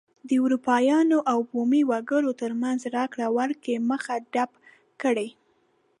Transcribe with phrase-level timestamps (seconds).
[0.27, 4.51] د اروپایانو او بومي وګړو ترمنځ راکړې ورکړې مخه ډپ
[5.01, 5.29] کړي.